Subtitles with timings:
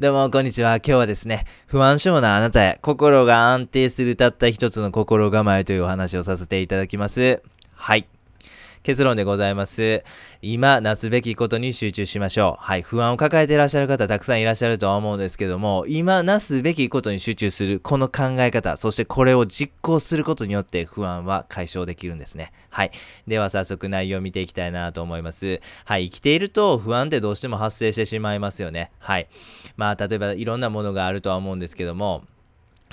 [0.00, 0.78] どうも、こんにちは。
[0.78, 7.40] 今日はですね、不安症なあなたへ、心が安定するたった一つの心構えというお話をさせていただきます。
[7.76, 8.08] はい。
[8.84, 10.04] 結論でございます。
[10.42, 12.62] 今、なすべきことに集中しましょう。
[12.62, 12.82] はい。
[12.82, 22.52] 不安を抱えていらっしゃる方たくさんいらっしゃるとは思うんですけども、今、なすべきことに集中する、この考え方、そしてこれを実行することによって不安は解消できるんですね。
[22.68, 22.90] はい。
[23.26, 25.62] では早速内容を見ていきたいなと思います。
[25.86, 26.10] はい。
[26.10, 28.90] 生きていると不安ってどうしても発生してしまいますよね。
[28.98, 29.28] はい。
[29.78, 32.24] まあ、例えばいろんなものがあるとは思うんですけども、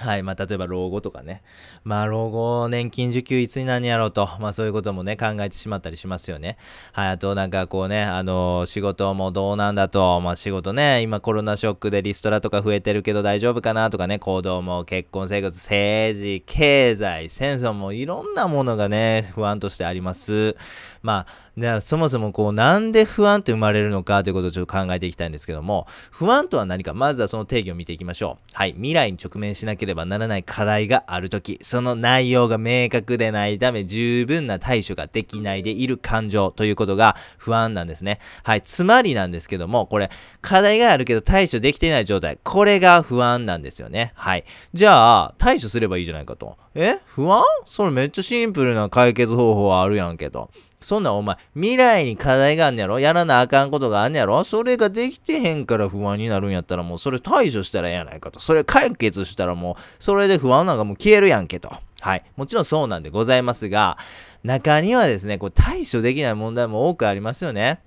[0.02, 0.24] はい。
[0.24, 1.44] まあ、例えば老後とかね。
[1.84, 4.28] まあ、老後、年金受給いつになんやろうと。
[4.40, 6.58] まあ、そういうこともね、考えてしまったりしますよね。
[6.92, 7.10] はい。
[7.10, 10.20] あと、なんかこうね、あのー、仕事もどうなんだと。
[10.22, 20.56] まあ、仕事ね、今コロナショックでリストラとか増えてるけど大丈夫かなとかね、行動も結婚生活、政治、経済、戦争もいろんなものがね、不安としてあります。
[21.02, 28.44] まあ、ね、そもそもこう、なんで不安って生まれるのかということをちょっと考えていきたいんですけども、不安とは何か、まずはその定義を見ていきましょう。
[28.54, 28.72] はい。
[28.72, 38.20] 未来に直面しなければならない課題があるとき、その内容が明確でないため、十分な対処ができないでいる感情ということが不安なんですね。
[38.44, 38.62] はい。
[38.62, 40.10] つまりなんですけども、これ、
[40.42, 42.40] 課題があるけど対処できていない状態。
[42.44, 44.14] これが不安なんですよね。
[44.16, 44.46] はい。
[44.74, 46.58] じゃあ、対処すればいいじゃないかと。
[46.76, 47.00] え？
[47.06, 47.44] 不安？
[47.66, 50.50] それめっちゃシンプルな解決方法あるやんけと。
[50.82, 53.00] そんなお前、未来に課題があんねやろ？
[53.00, 54.44] やらなあかんことがあんねやろ？
[54.44, 58.40] それができてへんから不安になるんやったらもうそれ対処したらええやないかと。
[58.40, 61.72] それ解決したらもう、それで不安なんかもう消えるやんけと。
[62.02, 62.24] はい。
[62.36, 63.98] もちろんそうなんでございますが、
[64.44, 67.80] 中にはですね、こう対処できない問題も多くありますよね。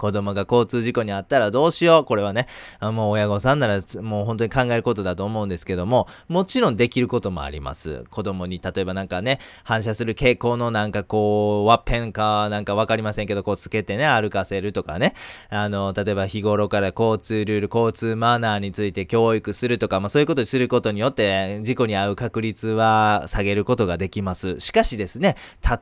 [0.00, 2.04] 子供が交通事故にあったらどうしよう。
[2.06, 2.46] これはね、
[2.80, 8.04] もう親御さんならもう本当に考えることだと思うんですけども、もちろんできることもあります。
[8.10, 15.14] 子供に例えばなんかね、反射する傾向のなんかこう、ワッペンかなんかわかりませんけど、こうつけてね、歩かせるとかね。
[15.50, 24.60] あの、例えば日頃から交通ルール、交通マナーについて教育するとか、まあそういうことにすることによって、事故に遭う確率は下げることができます。
[24.60, 25.36] しかしですね、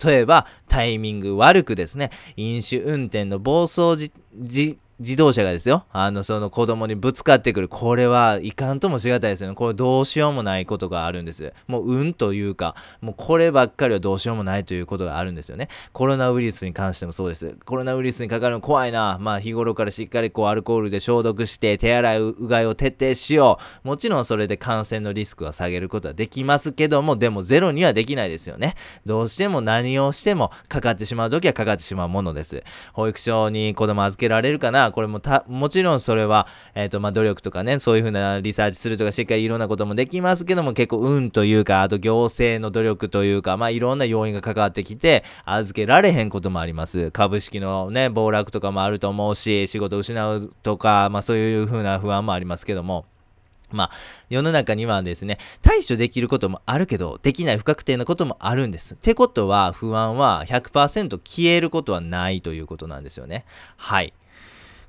[0.04, 7.68] 例えばタイミング悪くですね、飲酒運転の暴走時じ、自動車がですよ、あの、その子供にぶつかってくる。
[7.68, 9.54] これはいかんともしがたいですよね。
[9.54, 11.52] これどうしようもないことがあるんです。
[11.68, 15.68] もう運というか、もうこればっかりはどうしようもないということがあるんですよね。
[15.92, 17.56] コロナウイルスに関してもそうです。
[17.64, 19.18] コロナウイルスにかかるの怖いな。
[19.20, 23.88] まあ日頃からしっかりこうアルコールで消毒して手洗いうがいを徹底しよう。
[23.88, 28.74] もちろんそれで感染のリスクは下げることはできますけども、でもゼロにはできないですよね。
[29.06, 32.64] どうしても何をしてもかかってしまうときはかかってしまうものです。
[32.92, 34.87] 保育所に子供預けられるかな？
[34.92, 47.10] これもた、もちろんそれは、えっ、ー、と、まあ、努力とかね、そういう風なリサーチするとか、しっかりいろんなこともできますけども、結構運というか、あと行政の努力というか、まあ、いろんな要因が関わってきて、預けられへんこともあります。
[47.10, 53.06] 株式のね、暴落とかもあると思うし、仕事を失うとか、まあ、そういう風な不安もありますけども、
[53.70, 53.90] まあ、
[54.30, 58.94] 世の中にはですね、対処できることもあるけど、できない不確定なこともあるんです。
[58.94, 63.44] ってことは、不安は100%消えることはないということなんですよね。
[63.76, 64.14] はい。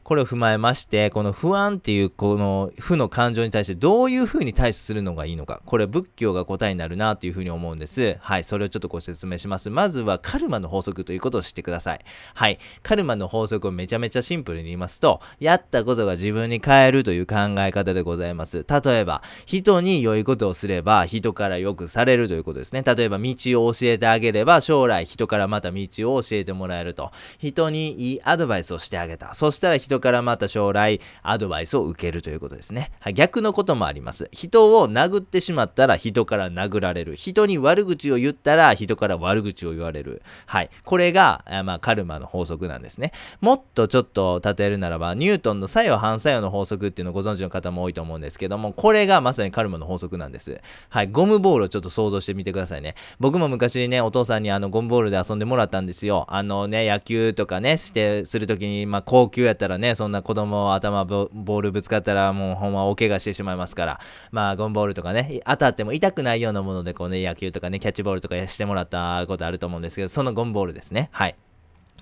[0.10, 5.62] これを踏まえまして、この不安っていうこの負の感情に対してどういう風に対処するのがいいのか。
[5.68, 8.18] これ仏教が答えになるなという風に思うんです。
[8.20, 8.44] はい。
[8.44, 9.70] それをちょっとご説明します。
[9.70, 12.00] まずはカルマの法則ということを知ってください。
[12.34, 12.58] はい。
[12.82, 18.66] カルマの法則をめちゃめちゃシンプルに言いますと、やったことが自分に変えるという考え方でございます。
[18.68, 22.82] 例えば、人に良いことをすれば人から良くされるということですね。
[22.82, 27.12] 例えば、道を教えてあげれば将来人からまた道を教えてもらえると。
[27.38, 29.36] 人にいいアドバイスをしてあげた。
[29.36, 32.92] そしたら人からまた将来アドバイスを受けるということですね。
[33.00, 34.30] はい、逆のこともあります。
[34.32, 37.16] 人を殴ってしまったら人から殴られる。
[37.16, 40.22] 人に悪口を言ったら人から悪口を言われる。
[40.46, 40.70] はい。
[40.84, 43.12] これが、まあ、カルマの法則なんですね。
[43.42, 50.60] もっとちょっと例えるならば、ニュートンの作用反作用の法則っていうのをご存知の方も多いと思うんですけども、これがまさにカルマの法則なんです。
[50.90, 51.08] はい。
[51.08, 52.96] ゴムボールをちょっと想像してみてくださいね。
[53.20, 56.26] 僕も昔ね、お父さんにあのゴムボールで遊んでもらったんですよ。
[56.30, 64.00] あのね、野球とかね、して、するときに、まあ、高級やったらね、ねそんな子供頭ボールぶつかったらもうほんま大怪我してしまいますから、
[64.32, 71.10] まあゴンボールとかね、当たっても痛くないようなものでこうね、野球とかね、キャッチボールとかしてもらったことあると思うんですけど、そのゴンボールですね。
[71.12, 71.36] はい。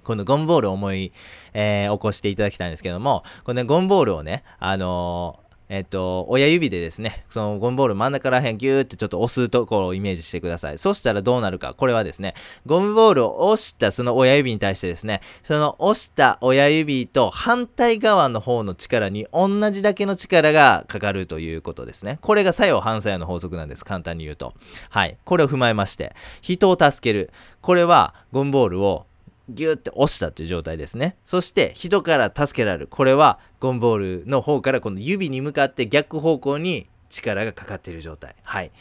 [0.03, 1.11] このゴンボールを思い、
[1.53, 10.77] えー、起こしていただきたいんですけども、このね、ゴンボールをね、あのーえっと、親指でですね、そのゴムボール真ん中ら辺ギューってちょっと押すところをイメージしてください。
[10.77, 11.73] そしたらどうなるか。
[11.73, 12.35] これはですね、
[12.65, 22.19] ゴムボールを押したその親指に対してですね、その押した親指と反対側の方の力に同じだけの力がかかるということですね。
[22.21, 23.83] これが作用反作用の法則なんです。
[23.83, 24.53] 簡単に言うと。
[24.89, 25.17] はい。
[25.25, 27.31] これを踏まえまして、人を助ける。
[27.59, 29.06] これはゴムボールを
[29.49, 31.17] ギューって押したという状態ですね。
[31.23, 32.87] そして人から助けられる。
[32.87, 38.35] これはゴンボールの方からこの指に向かって逆方向に力がかかっている状態。
[38.43, 38.71] はい。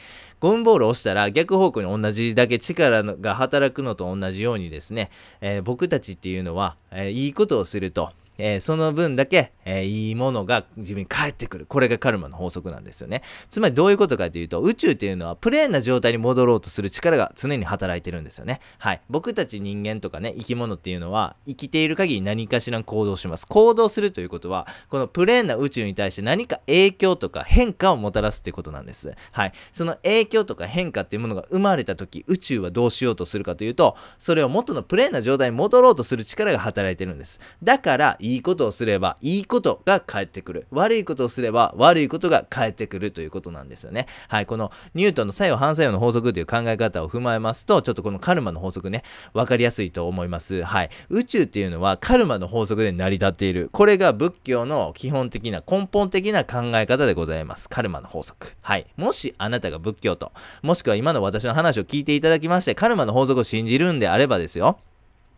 [0.41, 5.11] ゴムボールを押したら逆方向に同じだけ力が働くのと同じようにですね、
[5.41, 11.67] えー、僕たちっていうのは、えー、いいことをすると、えー、その分だけ、えー、いいものが自分に返ってくる。
[11.67, 13.23] これがカルマの法則なんですよね。
[13.51, 18.61] つまりどういうことかというと、宇宙っていうのはプレーンな状態に戻ろうとする力が常に働いてるんですよね。
[18.79, 19.01] はい。
[19.09, 23.47] 僕たち人間とかね、生き物っていうのは、生きている限り何かしら行動します。
[23.47, 29.15] 行動するということは、このプレーンな宇宙に対して何か影響とか変化をもたらすっていうことなんです。
[29.33, 29.53] はい。
[29.73, 37.41] その影響とか変化っていうものが生まれた時、宇宙はどうしようとするかというと、それを元のプレーンな状態に戻ろうとする力が働いてるんです。
[37.63, 40.67] だから、いいことをすればいいことが返ってくる。
[40.71, 44.07] 悪いことをすれば悪いことが返ってくるということなんですよね。
[44.29, 44.47] はい。
[44.47, 50.63] このニュートンの作用反作用の法則という考え方を踏まえますと、ちょっとこのカルマの法則ね、分かりやすいと思います。
[50.65, 50.91] はい。
[51.09, 53.69] 宇宙っていうのはカルマの法則で成り立っている。
[53.73, 57.69] これが仏教の基本的な根本的な考え方でございます。
[57.69, 58.55] カルマの法則。
[58.61, 58.87] はい。
[58.97, 60.33] もしあなたが仏教と、
[60.63, 64.79] もしくは今の私の話を聞いていただきまして、カルマの法則を信じるんであればですよ。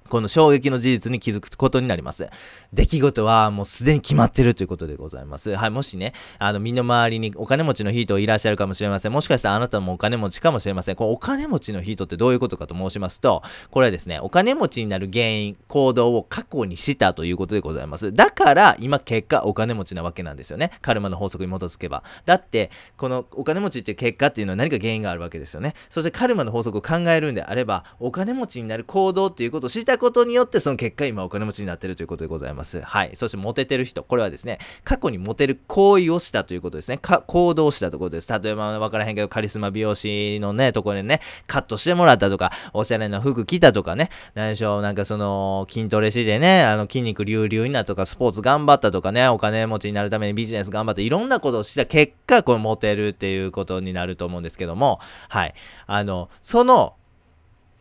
[0.08, 2.28] この衝撃の事実に気づくことになります。
[2.72, 5.54] 出来事はもうすでに決まってるということでございます。
[5.54, 9.12] はい、もしね、あの、身の回りにお金持ちの人いらっしゃるかもしれません。
[9.12, 10.96] もしかしたらあなたもお金持ちかもしれません。
[10.96, 18.12] このお金持ちの人ってどういうことかと申しますと、これはですね、お金持ちになる原因、行動を過去にしたということでございます。
[18.12, 20.70] だから、今結果お金持ちなわけなんですよね。
[20.80, 22.02] カルマの法則に基づけば。
[22.24, 25.74] だって、このお金持ちっていう結果っていうのは何か原因があるわけですよね。
[25.88, 32.80] そしてカルマの法則を考えるんであれば、お金持ちになる行動っていうことをことによって、その結果今お金持ちになってるということでございます。
[32.80, 33.10] はい。
[33.14, 36.98] そしてモテてる人、これはですね、過去にモテる行為をしたということですね。
[36.98, 38.40] か行動したということです。
[38.40, 55.54] 例えばわからへんけど、カリスマ美容師のね、ところでね、カットしてもらったとか、おしゃれな服着たとかね、何でしょう、なんかその、筋トレしてね、あの、筋肉隆々になったとか、スポーツ頑張ったとかね、お金持ちになるためにビジネス頑張って、いろんなことをした結果、これモテるっていうことになると思うんですけども、はい。
[55.86, 56.94] あの、その、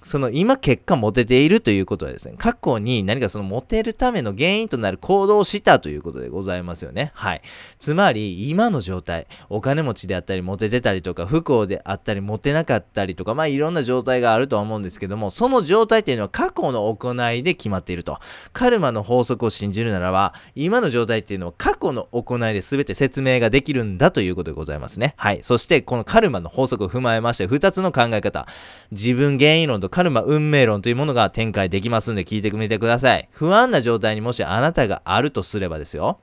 [0.08, 7.12] その今結果モテているということはですね、過去に何かそのモテるための原因となる行動をしたということでございますよね。
[7.14, 7.42] はい。
[7.78, 18.18] つまり、今の状態、お金持ちであったり、モテてたりとか、不幸であったり、モテなかったりとか、まあいろんな状態があるとは思うんですけども、その状態っていうのは過去の行いで決まっていると。
[18.54, 25.16] カルマの法則を信じるならば、今の状態っていうのは過去の行いで全て説明ができるんだということでございますね。
[25.18, 25.40] はい。
[25.42, 28.48] そして、このカルマの法則を踏まえまして、2つの考え方。
[28.92, 33.28] 自分原因論とカルマ運命論というものが展開できますんで聞いてみてください。
[33.32, 36.20] 不安な状態にもしあなたがあるとすればですよ。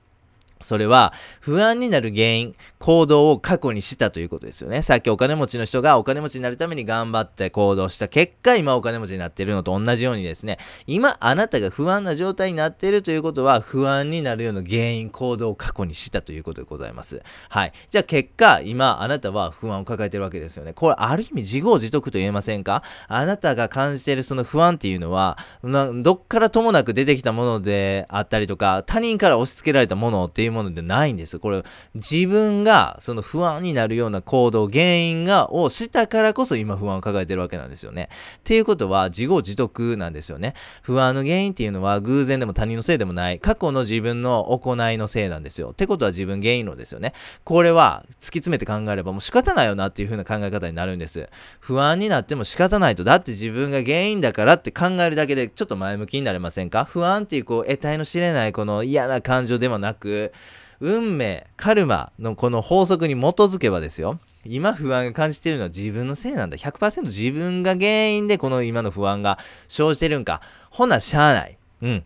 [0.61, 4.83] それは不安になる原因、行動を過去にしたということですよね。
[4.83, 17.23] さっきお金持ちの人がお金持ちになるために頑張って行動した結果、今お金持ちになっているのと同じようにですね、今あなたが不安な状態になっているということは、不安になるような原因、行動を過去にしたということでございます。
[17.51, 17.73] はい。
[17.91, 20.73] じゃあ結果、今あなたは不安を抱えているわけですよね。
[20.73, 22.83] これある意味自業自得と言えませんか？
[23.09, 31.39] あなたが感じているその不安っていうのは、どっからともなく出てきたものであったりとか、他人から押し付けられたものっていうものでないんです。
[31.39, 31.63] これ、
[31.95, 38.09] 自分がその不安になるような行動、原因が、をしたからこそ今不安を抱えてるわけなんですよね。
[38.39, 40.55] っていうことは自業自得なんですよね。
[40.83, 43.41] 不安の原因っていうのは偶然でも他人のせいでもない。
[43.41, 45.71] 過去の自分の行いのせいなんですよ。
[45.71, 47.13] ってことは自分原因論ですよね。
[47.43, 51.29] これは突き詰めて考えればもう仕方ないよなっていう風な考え方になるんです。
[51.61, 53.05] 不安になっても仕方ないと。
[53.05, 56.85] だって自分が原因だからって考えるだけでちょっと前向きになれませんか？
[56.85, 60.33] 不安っていうこう得体の知れないこの嫌な感情ではなく、
[60.81, 64.19] 運命、カルマのこの法則に基づけばですよ。
[64.45, 66.57] 今不安が感じてるのは自分のせいなんだ。
[66.57, 69.39] 100%自分が原因でこの今の不安が
[69.69, 70.41] 生じてるんか。
[70.71, 71.59] ほな、しゃあない。
[71.83, 72.05] うん。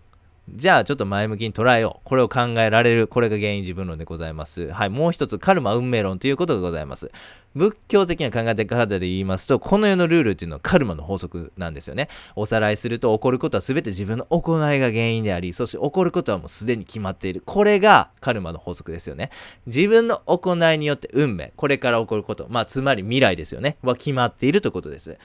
[0.55, 2.09] じゃあちょっと前向きに捉えよう。
[2.09, 3.07] これを考えられる。
[3.07, 4.71] これが原因自分論でございます。
[4.73, 4.91] はい。
[4.91, 7.11] もう一つ、カルマ運命論ということでございます。
[7.59, 12.09] 仏教的な考え方で言いますと、この世のルールっていうのはカルマの法則なんですよね。
[12.37, 17.43] おさらいすると、起こることは全て自分の行いが原因であり、そして起こることはもうすでに決まっている。
[17.45, 19.31] これがカルマの法則ですよね。
[19.67, 23.77] 自分の行いによって運命、これから起こること、まあつまり未来ですよね。
[23.83, 25.19] は決まっているということです。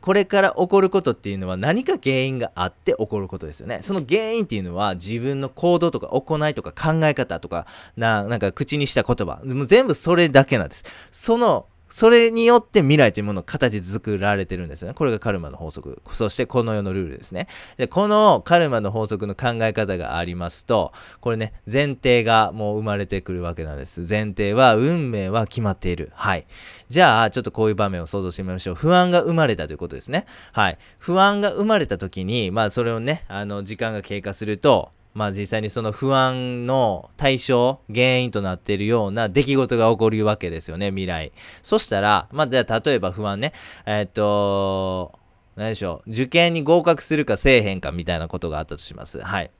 [0.00, 3.78] これから起こることっていうのは何か原因があって起こることですよね。
[3.82, 10.84] その原因っていうのは自分の行動とか行いとか考え方とか、な、なんか口にした言葉、も全部それだけなんです。
[11.10, 14.94] そのそれによって未来というものを形作られてるんですね。
[14.94, 16.00] これがカルマの法則。
[16.10, 17.48] そしてこの世のルールですね。
[17.76, 24.06] で、このカルマの法則の考え方がありますと、これね、前提がもう生まれてくるわけなんです。
[24.08, 26.12] 前提は、運命は決まっている。
[26.14, 26.46] はい。
[26.88, 28.74] じゃあ、ちょっとこういう場面を想像してみましょう。
[28.74, 30.24] 不安が生まれたということですね。
[30.52, 30.78] はい。
[30.98, 41.32] 不安が生まれた時に、まあ、それをね、あの、時間が経過すると、まあ実際にその不安の対象、原因となっているような出来事が起こるわけですよね、未来。
[41.62, 43.52] そしたら、まあじゃあ例えば不安ね、
[43.86, 45.18] えー、っと、
[45.56, 49.20] 何でしょう、受験に合格するかせえへんかみたいなことがあったとします。
[49.20, 49.50] はい。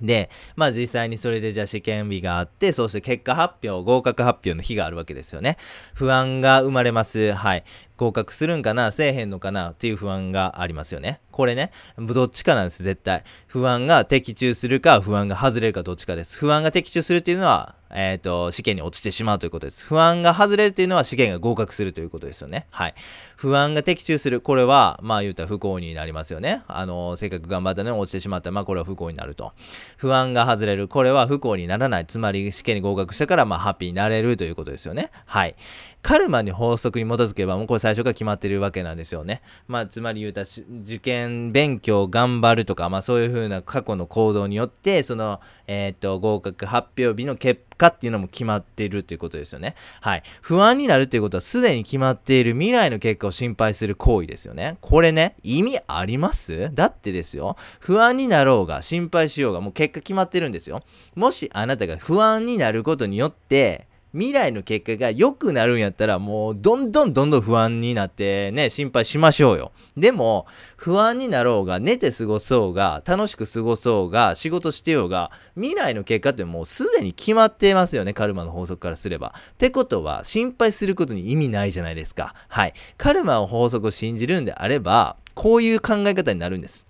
[0.00, 5.58] で、まあ実際にそれでじゃあ試験日があって、そして結果発表、合格発表の日があるわけですよね。
[5.94, 7.32] 不安が生まれます。
[7.32, 7.64] はい。
[8.02, 11.20] 合格するんかなせえへんのかなっていう不安がありますよね。
[11.30, 13.22] これね、どっちかなんです、絶対。
[13.46, 16.38] 不安が的中するか、不安が外れるかどっちかです。
[16.38, 19.86] 不安が的中するっていうのは、えっ、ー、と、試験に落ちてしまうということです。
[19.86, 22.66] 不安が外れるっていうのは試験が合格するということですよね。
[22.70, 22.94] はい。
[23.36, 24.40] 不安が的中する。
[24.40, 26.62] これは、まあ言うたら不幸になりますよね。
[26.68, 29.52] あの、せっかく頑張ったのに落ちてしまったら、まあこれは不幸になると。
[29.98, 30.88] 不安が外れる。
[30.88, 32.06] これは不幸にならない。
[32.06, 35.10] つまり試験に合格したから、まあハッピーになれるということですよね。
[35.26, 35.54] はい。
[36.00, 39.42] カルマに法則に基づけば、もうこれ最初から決まってるわけなんですよね。
[39.68, 40.46] まあつまり言うたら、
[40.82, 49.74] 受験勉強頑張るとか、まあそういうふうな過去の行動によって、その、えっ、と、合格発表日の結果っていうのも決まっているということですよね。
[50.00, 50.22] はい。
[50.40, 54.76] 不安になるということはすでに決まっている未来の結果を心配する行為ですよね。
[54.80, 56.72] これね、意味あります？
[56.74, 57.56] だってですよ。
[57.80, 60.82] 不安になろうが心配しようがもう結果決まってるんですよ。
[61.14, 69.72] もしあなたが不安になることによって、未来の結果が良くなるんやったらもうどんどんどんどん不安になってね、心配しましょうよ。
[69.96, 79.34] でも、不安になろうが、寝て過ごそうが、楽しく過ごそうが、仕事してようが、未来の結果ってもうすでに決まってますよね、カルマの法則からすれば。
[79.52, 82.34] ってことは、心配することに意味ないじゃないですか。
[82.48, 82.74] はい。
[82.98, 86.86] カルマの法則を信じるんであれば、こういう考え方になるんです。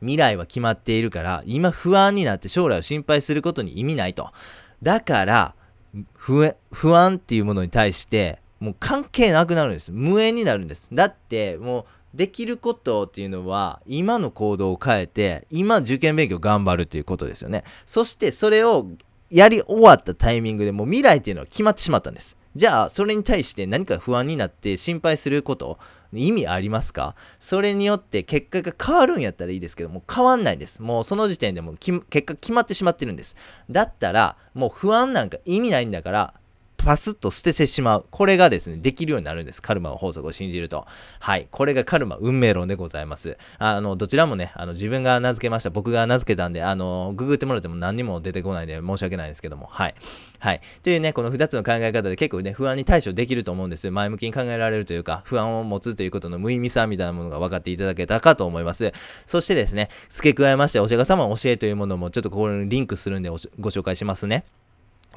[0.00, 4.30] 未来は決まっているから、今不安になって将来を心配することに意味ないと。
[4.82, 5.54] だから、
[6.14, 9.92] 不不安っていうものに対してもう関係なくなるんです。
[9.92, 10.88] 無縁になるんです。
[10.92, 17.64] だってもうできることっていうのは今の行動を変えて今受験勉強頑張るっていうことですよね。
[17.86, 18.86] そしてそれを
[19.30, 22.36] やり終わったタイミングでもう未来っていうのは決まってしまったんです。
[22.56, 25.78] じゃあそれに対して何か不安になって心配すること
[26.12, 27.14] 意味ありますか？
[27.38, 30.82] それによって結果が変わるんやったらいいですけども変わんないです。
[30.82, 33.36] もうその時点でもう結果決まってしまってるんです。
[33.70, 36.34] だったらもう不安なんか意味ないんだから
[36.78, 38.06] パスッと捨ててしまう。
[38.10, 39.60] これがですね、できるようになるんです。
[39.60, 40.86] カルマの法則を信じると。
[41.18, 41.48] はい。
[41.50, 43.36] これがカルマ運命論でございます。
[43.58, 45.70] あの、どちらもね、あの、自分が名付けました。
[45.70, 49.66] 僕が名付けたんで、あの、ググってもらっても何にも出てこないんで申し訳ないんですけども。
[49.66, 49.94] はい。
[50.38, 50.60] はい。
[50.82, 53.90] というね、この2つの考え方で結構ね、不安に対処できると思うんです。
[53.90, 58.92] 前向きに考えられるというか、不安を持つということの無意味さみたいなものが分かっていただけたかと思います。
[59.26, 64.44] そしてですね、付け加えまして、お釈迦様の教えというものもちょっとここにリンクするんでご紹介しますね。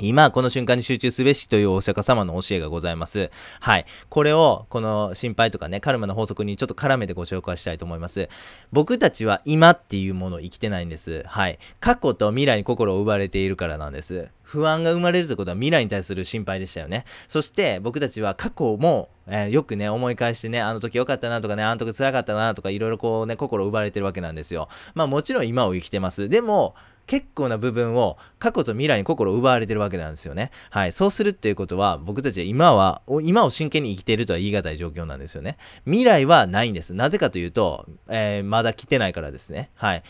[0.02, 3.30] 今、この瞬間に集中すべしというお釈迦様の教えがございます。
[3.60, 3.86] はい。
[4.10, 8.28] これを、この心配とかね、カルマの法則にちょっと絡めてご紹介したいと思います。
[8.72, 11.24] 僕たちは今っていうものを生きてないんです。
[11.28, 11.60] はい。
[11.80, 14.30] 過去と未来に心を奪われているからなんです。
[14.52, 17.06] 不安が生まれるということは未来に対する心配でしたよね。
[17.30, 24.68] そして僕たちは過去も、えー、よくね、思い返してね、あの時良かったなとかね、あの時辛かったなとかいろいろこうね、心を奪われてるわけなんですよ。
[24.94, 26.28] まあもちろん今を生きてます。
[26.28, 26.76] でも、
[27.12, 30.50] 結構な部分を過去と未来に心を奪われてるわけなんですよね。
[30.70, 30.94] はい。
[30.94, 35.58] そうするっていうことは、僕たちは今は、今を真剣に生きているとは言い難い状況なんですよね。
[35.84, 36.94] 未来はないんです。
[36.94, 39.72] なぜかというと、えー、まだ来てないからですね。
[39.76, 40.04] はい。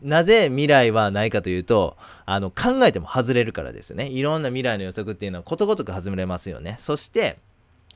[0.00, 4.06] なぜ未来はないかというと、あの、考えても外れるからですよね。
[4.06, 6.76] いろんな未来の予測っていうのはことごとく外れますよね。
[6.78, 7.38] そして、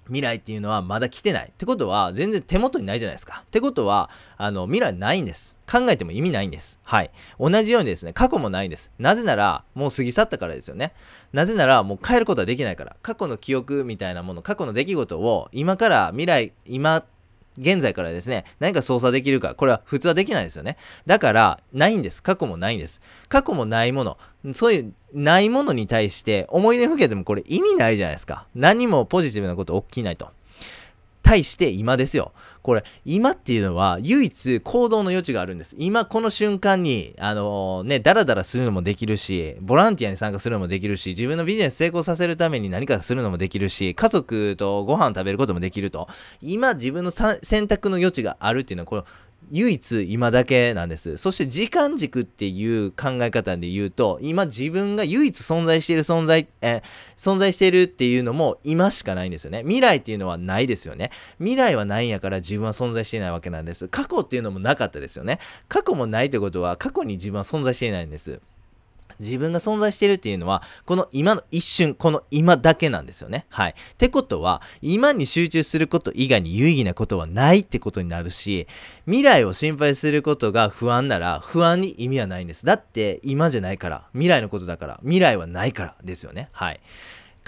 [0.08, 1.48] 未来っていうのはまだ来てない。
[1.48, 3.42] ってことは、全然手元にないじゃないですか。
[3.46, 5.56] ってことは、あの、未来ないんです。
[5.70, 6.78] 考えても意味ないんです。
[6.82, 7.10] はい。
[7.38, 8.90] 同じようにですね、過去もないんです。
[8.98, 10.94] なぜなら、もう過ぎ去ったからですよね。
[11.32, 12.96] なぜなら、もう変えることはできないから。
[13.02, 17.04] 過去の記憶みたいなもの、過去の出来事を今から未来、今、
[17.58, 20.76] 現在からですね、何か操作できるか、これは普通はできないですよね。
[21.06, 22.22] だから、ないんです。
[22.22, 23.00] 過去もないんです。
[23.28, 24.18] 過去もないもの、
[24.52, 28.46] そういうないものに対して思い出ふけてもこれ意味ないじゃないですか。
[28.54, 30.30] 何もポジティブなこと起きないと。
[31.28, 32.32] 対して今ですよ。
[32.62, 35.76] これ、今っていうのは唯一行動の余地があるんです。
[35.78, 46.08] 今この瞬間に、あのー、ね、ダラダラするのもできるし、ボランティアに参加するのもできるし、自分のビジネス成功させるために何かするのもできるし、家族とご飯食べることもできると。
[46.40, 49.04] 今自分の選択の余地があるっていうのは、この
[49.50, 51.16] 唯一今だけなんです。
[51.16, 56.82] そして時間軸っていう考え方で言うと、今自分が唯一存在している存在、え
[57.16, 59.62] 存在しているっていうのも今しかないんですよね。
[59.62, 61.10] 未来っていうのはないですよね。
[61.38, 63.88] 未来はないんやから自分は存在していないわけなんです。
[63.88, 65.38] 過去っていうのもなかったですよね。
[65.68, 68.40] 過去もないってことは過去に自分は存在していないんです。
[69.20, 73.46] 自分が存在しているっていうのは、この今の一瞬、この今だけなんですよね。
[73.48, 73.70] はい。
[73.70, 78.66] ってことは、今に集中すること以外に有意義なことはないってことになるし、
[79.06, 82.64] 未来を心配することが不安なら、不安に意味はないんです。
[82.66, 86.48] だって、今じゃないから、未来のことだから、未来はないからですよね。
[86.52, 86.80] はい。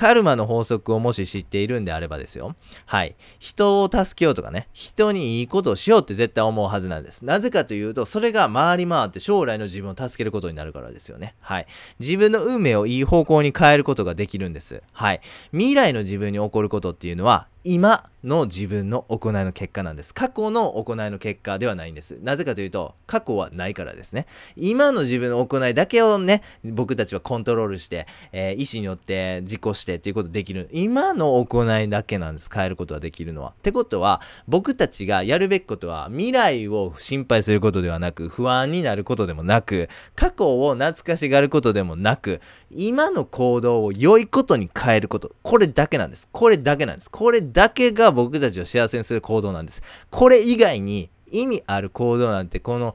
[0.00, 2.56] カルマの法則をもし知っているんであればですよ。
[2.86, 3.16] はい。
[3.38, 7.22] 人を助けようとかね、人にいいことをしようって絶対思うはずなんです。
[7.26, 11.34] なぜかというと、それが回り回って将来の自分を助けることになるからですよね。
[11.40, 11.66] はい。
[11.98, 14.82] 自分の運命をいい方向に変えることができるんです。
[14.92, 15.20] はい。
[15.52, 20.14] 未来の自分に起こることっていうのは、今の自分の行いの結果なんです。
[20.14, 22.18] 過去の行いの結果ではないんです。
[22.22, 24.26] なぜかというと、過去はないからですね。
[24.56, 30.68] 今の自分の行いだけをね、僕たちはコントロールして、えー、意思によって実行してっていうことできる。
[30.72, 32.48] 今の行いだけなんです。
[32.52, 33.50] 変えることができるのは。
[33.50, 42.40] ってことは、僕たちがやるべきことは、未来を心配することではなく、不安になることでもなく、過去を懐かしがることでもなく、
[42.70, 45.32] 今の行動を良いことに変えること。
[45.42, 46.28] これだけなんです。
[46.32, 47.10] これだけなんです。
[47.10, 49.82] これだけが僕たちを幸せにする行動なんです。
[50.10, 52.94] これ以外に意味ある行動なんてこの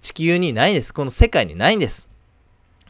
[0.00, 0.92] 地球にないんです。
[0.92, 2.08] この世界にないんです。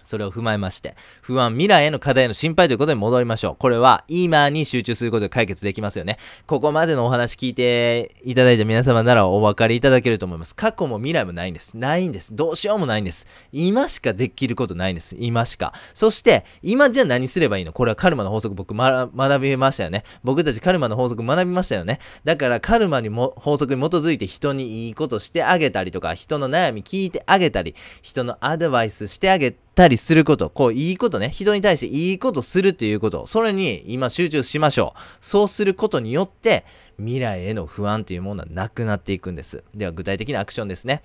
[0.06, 3.56] それを踏まえまして、不安、未来への課題への心配ということに戻りましょう。
[3.58, 6.18] これは今に集中することで解決できますよね。
[6.46, 10.54] ここまでのお話聞いていただいた皆様ならお分かりいただけると思います。
[10.54, 11.76] 過去も未来もないんです。
[11.76, 12.34] ないんです。
[12.34, 13.26] どうしようもないんです。
[13.52, 15.16] 今しかできることないんです。
[15.18, 15.72] 今しか。
[15.94, 17.72] そして、今じゃ何すればいいの？
[17.72, 20.04] これはカルマの法則僕、ま、学びましたよね。
[20.22, 21.98] 僕たちカルマの法則学びましたよね。
[22.24, 35.00] だからカルマにも法則に基づいて人にいいことしてあげたりとか、人の悩み聞いてあげたり、人のアドバイスしてあげたりすること、こう、いいことね、人に対していいことするっていうこと、それに今集中しましょう。
[35.20, 36.64] そうすることによって、
[36.96, 39.62] 未来への不安っていうものはなくなっていくんです。
[39.74, 41.02] では、具体的なアクションですね。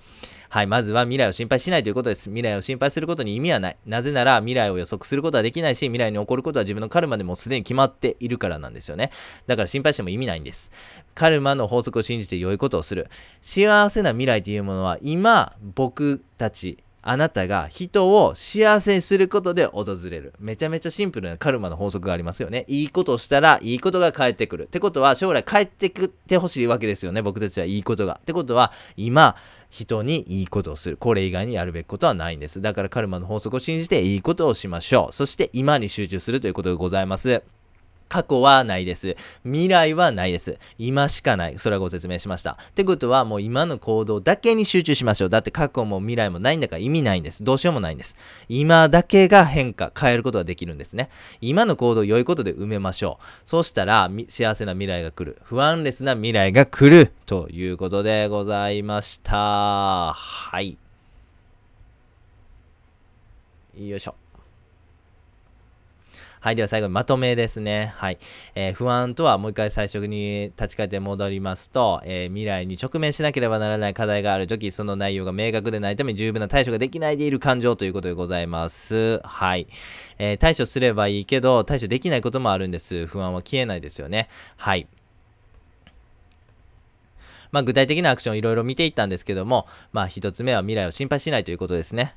[0.48, 2.30] はい、まずは未来を心配しないということです。
[2.30, 3.76] 未来を心配することに意味はない。
[3.84, 9.10] なぜなら、未来を予測することはできないし、未来に起こることは自分のカルマでもすでに決まっているからなんですよね。
[9.46, 10.72] だから心配しても意味ないんです。
[11.14, 13.10] カルマの法則を信じて良いことをする。
[13.42, 20.34] 幸せな未来というものは、今、僕たち、あなたが人を幸せにすることで訪れる。
[20.38, 22.64] めちゃめちゃシンプルなカルマの法則がありますよね。
[22.68, 24.62] いいことをしたらいいことが返ってくる。
[24.64, 27.20] ってことは将来返ってくってほしいわけですよね。
[27.20, 28.18] 僕たちはいいことが。
[28.20, 29.36] ってことは今、
[29.68, 30.96] 人にいいことをする。
[30.96, 32.62] これ以外にやるべきことはないんです。
[32.62, 35.12] だからカルマの法則を信じていいことをしましょう。
[35.12, 37.42] そして今に集中するということでございます。
[38.12, 39.16] 過去はないです。
[39.42, 40.58] 未来はないです。
[40.76, 41.58] 今しかない。
[41.58, 42.58] それはご説明しました。
[42.60, 45.30] ってことは、もう今の行動だけに集中しましょう。
[45.30, 47.42] だって過去も未来もないんだから意味ないんです。
[47.42, 48.14] どうしようもないんです。
[48.50, 51.08] 今だけが変化、変えることができるんですね。
[51.40, 53.24] 今の行動を良いことで埋めましょう。
[53.46, 55.38] そうしたら、幸せな未来が来る。
[55.44, 57.12] 不安レスな未来が来る。
[57.24, 60.12] ということでございました。
[60.12, 60.76] はい。
[63.78, 64.21] よいしょ。
[66.42, 66.56] はい。
[66.56, 67.94] では最後にまとめですね。
[67.96, 68.18] はい。
[68.56, 79.20] えー、不安とはもう一回最初に立ち返って戻りますと、えー、未来に直面しなければならない課題があるとき、その内容が明確でないため十分な対処ができないでいる感情ということでございます。
[79.22, 79.68] はい。
[80.18, 83.06] えー、対処すればいいけど、対処できないこともあるんです。
[83.06, 84.28] 不安は消えないですよね。
[84.56, 84.88] はい。
[87.52, 92.16] まあ、具体的なアクションいろいろ見ていったんですけども、まあ、一つ目は未来を心配しないということですね。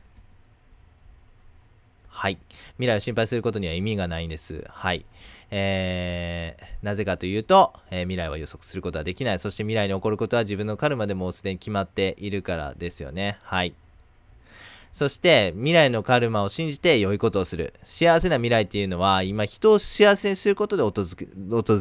[2.16, 2.38] はい。
[2.78, 4.64] 未来を心配することには意味がないんです。
[4.70, 5.06] はい。
[5.52, 9.40] えー、なぜかというと、えー、未来は予測することはできない。
[9.40, 13.38] そして未来に起こることは自分のカルマでもうすでに決まっているからですよね。
[13.44, 13.76] はい。
[14.96, 17.74] そして未来のカルマを信じて良いことをする。
[17.84, 20.94] 幸せな未来っていうのは今人を幸せにすることで訪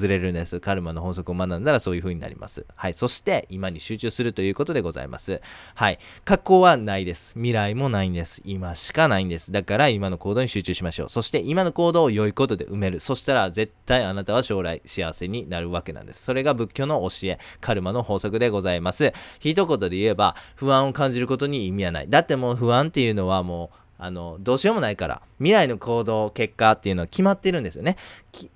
[0.09, 0.59] れるんです。
[0.59, 2.67] カルマの法則を学んだらそういう風になります。
[2.75, 2.95] はい。
[2.95, 5.41] そして今に集中するということでございます。
[5.77, 6.01] はい。
[6.25, 7.35] 過去はないです。
[7.35, 8.43] 未来もないんです。
[8.45, 9.53] 今しかないんです。
[9.53, 11.09] だから今の行動に集中しましょう。
[11.09, 12.99] そして今の行動を良いことで埋める。
[12.99, 16.25] そしたら絶対あなたは将来幸せになるわけなんです。
[16.25, 19.13] それが仏教の教え、カルマの法則でございます。
[19.39, 22.09] 一言で言えば不安を感じることに意味はない。
[22.11, 27.97] だってもう不安っていういうのはもうあの、どうしようもないから、未来の行動、結果っていうのは決まってるんですよね。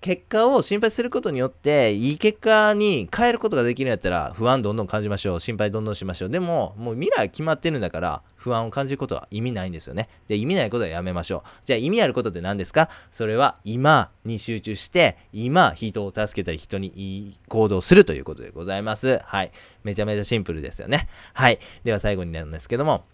[0.01, 5.41] 結果を心配することによって、いい結果に変えることができるんやったら、不安どんどん感じましょう。
[5.41, 6.29] 心配どんどんしましょう。
[6.29, 10.09] でも、もう未来決まってるんだから、不安を感じることは意味ないんですよね。
[10.27, 11.49] で、意味ないことはやめましょう。
[11.65, 12.91] じゃあ意味あることって何ですか？
[13.13, 19.21] それは今に集中して、今人を助けたり人にいい行動するということでございます。
[19.25, 19.53] はい。
[19.85, 21.09] めちゃめちゃシンプルですよね。
[21.33, 21.61] はい。
[21.85, 23.05] では最後になるんですけども、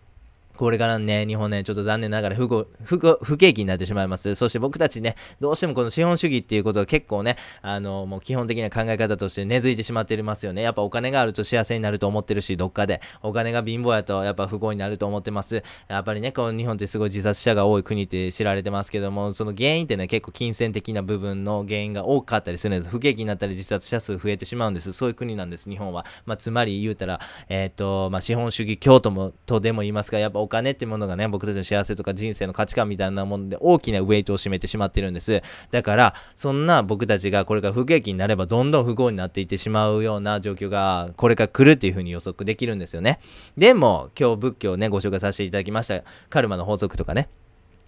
[0.56, 4.34] これからね、日本ね、ちょっと残念ながら不不不景気になってしまいます。
[4.34, 10.62] そして僕たちね、どうしてもこの資本主義っていうことは結構ね、あの、もう基本的な考え方として根付いてしまっていますよね。
[10.62, 13.00] やっぱお金があると幸せになると思ってるし、どっかで。
[13.22, 15.62] お金が貧乏やとやっぱ不幸になると思ってます。
[15.88, 22.90] やっぱりね、この日本ってすごい自殺者が多い国って知られてますけども、その原因ってね、結構金銭的な部分の原因が多かったりするんです。
[22.90, 24.92] 不景気になったり自殺者数増えてしまうんです。
[24.92, 26.06] そういう国なんです、日本は。
[26.26, 35.42] まあ、つまり言うたら、えっ、ー、と、まあ、資本主義教徒も、とでも言いますが、やっぱお金ってものがね、僕たちの幸せとか人生の価値観みたいなもので大きなウェイトを占めてしまってるんです。
[35.70, 43.18] だから、そんな僕たちがこれから不景気になればどんどん不幸になっていってしまうような状況がこれから来るっていうふうに予測できるんですよね。
[43.56, 46.02] でも、今日仏教をね、ご紹介させていただきました。
[46.30, 47.28] カルマの法則とかね。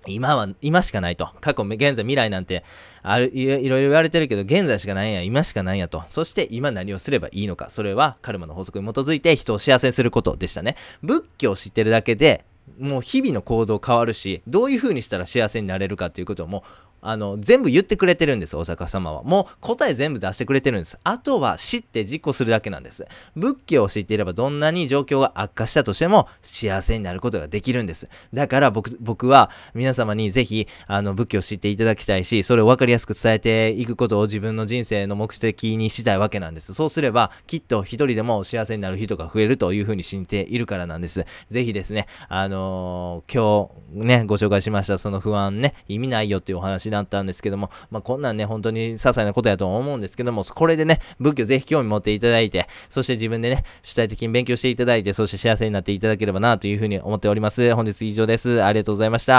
[0.09, 1.29] 今は、今しかないと。
[1.41, 2.65] 過去、現在、未来なんて、
[3.03, 6.03] ある、いろいろ言われてるけど、現在しかないんや、今しかないんやと。
[6.09, 7.71] そして、今何をすればいいのか。
[7.71, 10.77] それは、カルマの法則に基づいて人を幸せにすることでしたね。
[11.03, 12.45] 仏教を知ってるだけで、
[12.79, 16.65] もう日々の行動変わるし、どういう風にしたら幸せになれるかということも
[17.07, 19.23] あの、全部言ってくれてるんです、大阪様は。
[19.23, 20.99] もう答え全部出してくれてるんです。
[21.05, 23.07] あとは知って実行するだけなんです。
[23.37, 28.09] 仏教を知っていればどんなに状況が悪化したとしても幸せになることができるんです。
[28.35, 36.75] だから僕、僕は皆様にぜひ、あの、仏教を知っていただきたいし、それを分かりやすく伝えていくことを自分の人生の目的にしたいわけなんです。
[36.75, 41.25] そうすれば、きっと一人でも幸せになる人が増えるというふうに信じているからなんです。
[41.51, 57.75] ぜひですね、あのー、今日ね、ご紹介しましたその不安ね、意味ないよっていうお話だったんですけども、まあ、こんなんね、本当に些細なことやと思うんですけども、これでね、仏教ぜひ興味持っていただいて、そして自分でね、主体的に勉強していただいて、そして幸せになっていただければなというふうに思っております。
[57.75, 58.63] 本日以上です。
[58.63, 59.35] ありがとうございました。